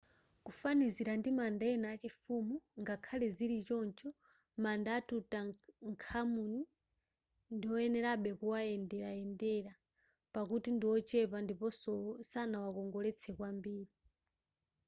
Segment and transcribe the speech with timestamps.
[0.45, 4.09] kufanizira ndi manda ena achifumu ngakhale zili choncho
[4.63, 6.53] manda a tutankhamun
[7.55, 9.73] ndiwoyenerabe kumawayendera
[10.35, 11.93] pakuti ndi wochepa ndiponso
[12.29, 13.93] sanawakongoletsedwe kwambiri